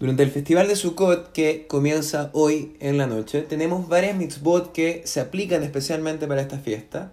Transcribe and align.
Durante 0.00 0.22
el 0.22 0.30
festival 0.30 0.66
de 0.66 0.76
Sukkot, 0.76 1.30
que 1.32 1.66
comienza 1.66 2.30
hoy 2.32 2.74
en 2.80 2.96
la 2.96 3.06
noche, 3.06 3.42
tenemos 3.42 3.86
varias 3.86 4.16
mitzvot 4.16 4.72
que 4.72 5.02
se 5.04 5.20
aplican 5.20 5.62
especialmente 5.62 6.26
para 6.26 6.40
esta 6.40 6.58
fiesta. 6.58 7.12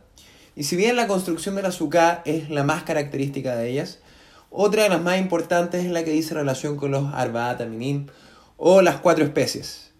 Y 0.56 0.63
si 0.63 0.77
bien 0.77 0.95
la 0.95 1.05
construcción 1.05 1.55
de 1.55 1.63
la 1.63 1.73
Sukkah 1.73 2.21
es 2.23 2.50
la 2.50 2.63
más 2.63 2.83
característica 2.83 3.58
de 3.58 3.71
ellas, 3.71 4.00
otra 4.51 4.83
de 4.83 4.89
las 4.89 5.01
más 5.01 5.19
importantes 5.19 5.83
es 5.83 5.92
la 5.92 6.05
que 6.05 6.11
dice 6.11 6.33
relación 6.33 6.77
con 6.77 6.92
los 6.92 7.13
Arbaat 7.13 7.59
Aminim 7.59 8.07
o 8.55 8.81
las 8.81 9.01
cuatro 9.01 9.25
especies. 9.25 9.91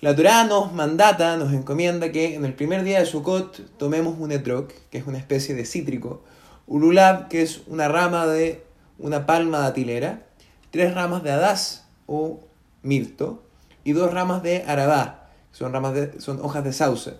La 0.00 0.16
Torah 0.16 0.44
nos 0.44 0.72
mandata, 0.72 1.36
nos 1.36 1.52
encomienda 1.52 2.10
que 2.10 2.36
en 2.36 2.46
el 2.46 2.54
primer 2.54 2.84
día 2.84 3.00
de 3.00 3.04
Sukkot 3.04 3.76
tomemos 3.76 4.18
un 4.18 4.32
etrog, 4.32 4.68
que 4.90 4.96
es 4.96 5.06
una 5.06 5.18
especie 5.18 5.54
de 5.54 5.66
cítrico, 5.66 6.24
ululab, 6.68 7.28
que 7.28 7.42
es 7.42 7.60
una 7.66 7.88
rama 7.88 8.26
de 8.26 8.64
una 8.98 9.26
palma 9.26 9.60
de 9.60 9.66
atilera, 9.66 10.22
tres 10.70 10.94
ramas 10.94 11.22
de 11.22 11.30
hadas 11.30 11.83
o 12.06 12.40
mirto 12.82 13.42
y 13.84 13.92
dos 13.92 14.12
ramas 14.12 14.42
de 14.42 14.62
arabá, 14.66 15.30
son, 15.52 15.72
ramas 15.72 15.94
de, 15.94 16.20
son 16.20 16.40
hojas 16.40 16.64
de 16.64 16.72
sauce, 16.72 17.14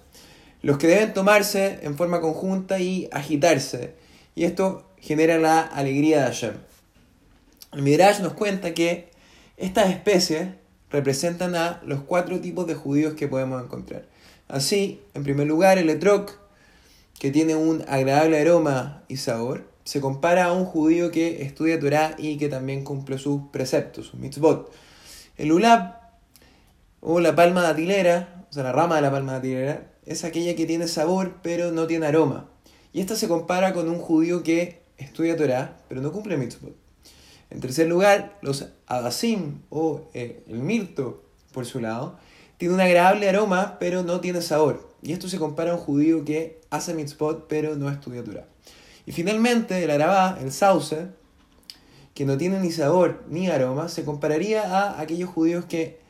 los 0.63 0.79
que 0.79 0.87
deben 0.87 1.13
tomarse 1.13 1.81
en 1.83 1.97
forma 1.97 2.21
conjunta 2.21 2.79
y 2.79 3.09
agitarse, 3.13 3.95
y 4.35 4.45
esto 4.45 4.89
genera 4.99 5.39
la 5.39 5.61
alegría 5.61 6.21
de 6.21 6.25
Hashem. 6.25 6.55
El 7.73 7.99
nos 8.23 8.33
cuenta 8.35 8.73
que 8.73 9.11
estas 9.57 9.91
especies 9.91 10.49
representan 10.91 11.55
a 11.57 11.83
los 11.85 12.03
cuatro 12.03 12.41
tipos 12.41 12.67
de 12.67 12.75
judíos 12.75 13.15
que 13.15 13.29
podemos 13.29 13.63
encontrar. 13.63 14.07
Así, 14.49 15.03
en 15.15 15.25
primer 15.25 15.47
lugar, 15.47 15.79
el 15.79 15.91
etrog, 15.91 16.31
que 17.19 17.31
tiene 17.31 17.57
un 17.57 17.85
agradable 17.89 18.41
aroma 18.41 19.03
y 19.09 19.17
sabor, 19.17 19.65
se 19.85 20.01
compara 20.01 20.47
a 20.47 20.53
un 20.53 20.65
judío 20.65 21.11
que 21.11 21.43
estudia 21.43 21.79
Torah 21.79 22.15
y 22.19 22.39
que 22.39 22.49
también 22.49 22.85
cumple 22.85 23.19
sus 23.19 23.43
preceptos, 23.53 24.07
sus 24.07 24.19
mitzvot. 24.19 24.73
El 25.37 25.53
ulab, 25.53 25.97
o 27.01 27.21
la 27.21 27.37
palma 27.37 27.63
de 27.63 27.69
atilera, 27.69 28.47
o 28.51 28.53
sea, 28.53 28.63
la 28.63 28.73
rama 28.73 28.97
de 28.97 29.03
la 29.03 29.11
palma 29.11 29.33
de 29.33 29.39
atilera, 29.39 29.91
es 30.07 30.25
aquella 30.25 30.57
que 30.57 30.67
tiene 30.67 30.89
sabor 30.89 31.37
pero 31.43 31.71
no 31.71 31.87
tiene 31.87 32.07
aroma. 32.07 32.49
Y 32.93 33.01
esta 33.01 33.15
se 33.17 33.29
compara 33.29 33.75
con 33.75 33.89
un 33.89 33.99
judío 33.99 34.43
que 34.43 34.81
estudia 34.97 35.37
Torah 35.37 35.77
pero 35.89 36.01
no 36.01 36.13
cumple 36.13 36.37
mitzvot. 36.37 36.75
En 37.51 37.61
tercer 37.61 37.87
lugar, 37.87 38.39
los 38.41 38.67
abasim 38.87 39.61
o 39.69 40.09
eh, 40.15 40.43
el 40.49 40.59
mirto, 40.59 41.23
por 41.53 41.67
su 41.67 41.79
lado, 41.81 42.19
tiene 42.57 42.75
un 42.75 42.81
agradable 42.81 43.29
aroma 43.29 43.77
pero 43.79 44.03
no 44.03 44.21
tiene 44.21 44.41
sabor. 44.41 44.89
Y 45.03 45.13
esto 45.13 45.29
se 45.29 45.39
compara 45.39 45.73
a 45.73 45.75
un 45.75 45.81
judío 45.81 46.25
que 46.25 46.61
hace 46.71 46.95
mitzvot 46.95 47.47
pero 47.49 47.77
no 47.77 47.91
estudia 47.91 48.25
Torah. 48.25 48.47
Y 49.07 49.13
finalmente, 49.13 49.83
el 49.85 49.91
arabá, 49.91 50.39
el 50.41 50.53
sauce, 50.53 51.09
que 52.15 52.25
no 52.25 52.39
tiene 52.39 52.61
ni 52.61 52.71
sabor 52.71 53.25
ni 53.29 53.49
aroma, 53.49 53.89
se 53.89 54.05
compararía 54.05 54.63
a 54.63 55.01
aquellos 55.01 55.31
judíos 55.31 55.65
que 55.65 56.01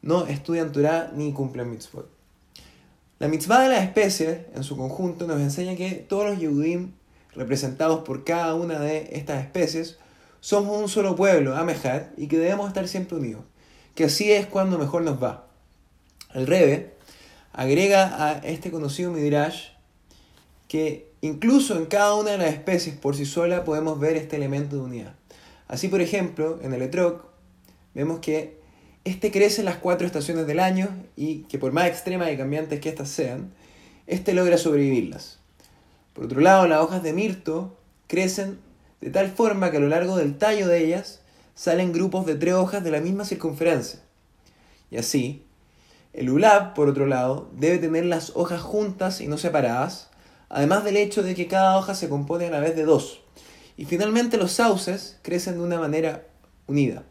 no 0.00 0.26
estudian 0.26 0.72
Torah 0.72 1.12
ni 1.14 1.32
cumplen 1.32 1.70
mitzvot. 1.70 2.10
La 3.18 3.28
mitzvah 3.28 3.60
de 3.60 3.68
las 3.68 3.84
especies, 3.84 4.40
en 4.54 4.64
su 4.64 4.76
conjunto, 4.76 5.26
nos 5.28 5.40
enseña 5.40 5.76
que 5.76 5.92
todos 5.92 6.28
los 6.28 6.40
Yehudim, 6.40 6.92
representados 7.34 8.02
por 8.02 8.24
cada 8.24 8.54
una 8.54 8.80
de 8.80 9.10
estas 9.12 9.44
especies, 9.44 9.98
somos 10.40 10.76
un 10.76 10.88
solo 10.88 11.14
pueblo, 11.14 11.56
Amejad, 11.56 12.02
y 12.16 12.26
que 12.26 12.38
debemos 12.38 12.66
estar 12.66 12.88
siempre 12.88 13.18
unidos. 13.18 13.44
Que 13.94 14.04
así 14.04 14.32
es 14.32 14.46
cuando 14.46 14.76
mejor 14.76 15.02
nos 15.02 15.22
va. 15.22 15.46
El 16.34 16.48
Rebe 16.48 16.94
agrega 17.52 18.26
a 18.26 18.38
este 18.38 18.70
conocido 18.70 19.12
Midrash 19.12 19.71
que 20.72 21.12
incluso 21.20 21.76
en 21.76 21.84
cada 21.84 22.14
una 22.14 22.30
de 22.30 22.38
las 22.38 22.54
especies 22.54 22.96
por 22.96 23.14
sí 23.14 23.26
sola 23.26 23.62
podemos 23.62 24.00
ver 24.00 24.16
este 24.16 24.36
elemento 24.36 24.76
de 24.76 24.80
unidad. 24.80 25.14
Así, 25.68 25.88
por 25.88 26.00
ejemplo, 26.00 26.60
en 26.62 26.72
el 26.72 26.80
etrog 26.80 27.26
vemos 27.92 28.20
que 28.20 28.58
este 29.04 29.30
crece 29.30 29.60
en 29.60 29.66
las 29.66 29.76
cuatro 29.76 30.06
estaciones 30.06 30.46
del 30.46 30.60
año 30.60 30.88
y 31.14 31.42
que 31.42 31.58
por 31.58 31.72
más 31.72 31.88
extremas 31.88 32.32
y 32.32 32.38
cambiantes 32.38 32.80
que 32.80 32.88
éstas 32.88 33.10
sean, 33.10 33.52
este 34.06 34.32
logra 34.32 34.56
sobrevivirlas. 34.56 35.40
Por 36.14 36.24
otro 36.24 36.40
lado, 36.40 36.66
las 36.66 36.80
hojas 36.80 37.02
de 37.02 37.12
mirto 37.12 37.76
crecen 38.06 38.58
de 39.02 39.10
tal 39.10 39.30
forma 39.30 39.70
que 39.70 39.76
a 39.76 39.80
lo 39.80 39.88
largo 39.88 40.16
del 40.16 40.38
tallo 40.38 40.68
de 40.68 40.86
ellas 40.86 41.20
salen 41.54 41.92
grupos 41.92 42.24
de 42.24 42.36
tres 42.36 42.54
hojas 42.54 42.82
de 42.82 42.92
la 42.92 43.00
misma 43.02 43.26
circunferencia. 43.26 44.00
Y 44.90 44.96
así, 44.96 45.44
el 46.14 46.30
ulab, 46.30 46.72
por 46.72 46.88
otro 46.88 47.04
lado, 47.04 47.50
debe 47.52 47.76
tener 47.76 48.06
las 48.06 48.32
hojas 48.36 48.62
juntas 48.62 49.20
y 49.20 49.28
no 49.28 49.36
separadas, 49.36 50.08
además 50.52 50.84
del 50.84 50.98
hecho 50.98 51.22
de 51.22 51.34
que 51.34 51.48
cada 51.48 51.78
hoja 51.78 51.94
se 51.94 52.08
compone 52.08 52.46
a 52.46 52.50
la 52.50 52.60
vez 52.60 52.76
de 52.76 52.84
dos. 52.84 53.22
Y 53.76 53.86
finalmente 53.86 54.36
los 54.36 54.52
sauces 54.52 55.18
crecen 55.22 55.54
de 55.54 55.62
una 55.62 55.80
manera 55.80 56.26
unida. 56.66 57.04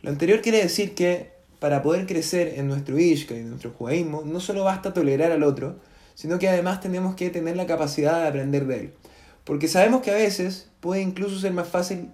Lo 0.00 0.10
anterior 0.10 0.40
quiere 0.40 0.62
decir 0.62 0.94
que 0.94 1.32
para 1.58 1.82
poder 1.82 2.06
crecer 2.06 2.54
en 2.56 2.68
nuestro 2.68 2.98
Ishka 2.98 3.34
y 3.34 3.38
en 3.38 3.50
nuestro 3.50 3.72
judaísmo, 3.72 4.22
no 4.24 4.38
solo 4.38 4.64
basta 4.64 4.94
tolerar 4.94 5.32
al 5.32 5.42
otro, 5.42 5.80
sino 6.14 6.38
que 6.38 6.48
además 6.48 6.80
tenemos 6.80 7.16
que 7.16 7.28
tener 7.30 7.56
la 7.56 7.66
capacidad 7.66 8.22
de 8.22 8.28
aprender 8.28 8.66
de 8.66 8.80
él. 8.80 8.94
Porque 9.42 9.66
sabemos 9.66 10.02
que 10.02 10.12
a 10.12 10.14
veces 10.14 10.68
puede 10.80 11.02
incluso 11.02 11.40
ser 11.40 11.52
más 11.52 11.66
fácil, 11.66 12.10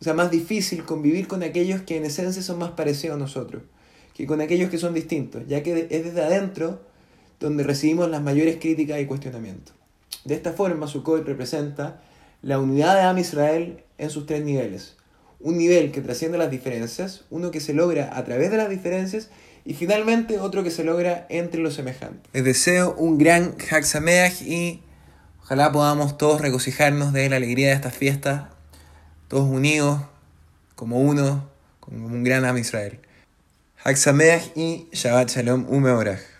o 0.00 0.04
sea, 0.04 0.14
más 0.14 0.30
difícil 0.30 0.84
convivir 0.84 1.26
con 1.26 1.42
aquellos 1.42 1.82
que 1.82 1.96
en 1.96 2.04
esencia 2.04 2.42
son 2.42 2.58
más 2.58 2.70
parecidos 2.72 3.16
a 3.16 3.18
nosotros, 3.18 3.64
que 4.14 4.26
con 4.26 4.40
aquellos 4.40 4.70
que 4.70 4.78
son 4.78 4.94
distintos, 4.94 5.42
ya 5.48 5.64
que 5.64 5.88
es 5.90 6.04
desde 6.04 6.22
adentro 6.22 6.80
donde 7.44 7.62
recibimos 7.62 8.08
las 8.08 8.22
mayores 8.22 8.56
críticas 8.56 8.98
y 9.00 9.04
cuestionamientos. 9.04 9.74
De 10.24 10.34
esta 10.34 10.54
forma, 10.54 10.86
Sukkot 10.86 11.26
representa 11.26 12.00
la 12.40 12.58
unidad 12.58 12.94
de 12.94 13.02
Am 13.02 13.18
Israel 13.18 13.84
en 13.98 14.08
sus 14.08 14.24
tres 14.24 14.42
niveles. 14.42 14.94
Un 15.40 15.58
nivel 15.58 15.92
que 15.92 16.00
trasciende 16.00 16.38
las 16.38 16.50
diferencias, 16.50 17.24
uno 17.28 17.50
que 17.50 17.60
se 17.60 17.74
logra 17.74 18.16
a 18.16 18.24
través 18.24 18.50
de 18.50 18.56
las 18.56 18.70
diferencias 18.70 19.28
y 19.66 19.74
finalmente 19.74 20.40
otro 20.40 20.64
que 20.64 20.70
se 20.70 20.84
logra 20.84 21.26
entre 21.28 21.60
los 21.60 21.74
semejantes. 21.74 22.32
Les 22.32 22.44
deseo 22.44 22.94
un 22.96 23.18
gran 23.18 23.54
Hag 23.70 23.84
y 24.46 24.80
ojalá 25.42 25.70
podamos 25.70 26.16
todos 26.16 26.40
regocijarnos 26.40 27.12
de 27.12 27.28
la 27.28 27.36
alegría 27.36 27.68
de 27.68 27.74
estas 27.74 27.94
fiestas, 27.94 28.44
todos 29.28 29.44
unidos 29.44 30.00
como 30.76 30.98
uno, 30.98 31.46
como 31.80 32.06
un 32.06 32.24
gran 32.24 32.46
Am 32.46 32.56
Israel. 32.56 33.00
Hag 33.84 33.98
y 34.54 34.88
Shabbat 34.92 35.30
Shalom 35.30 35.66
Umeorach. 35.68 36.32